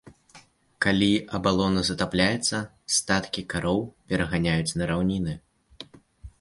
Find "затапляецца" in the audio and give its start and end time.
1.91-2.63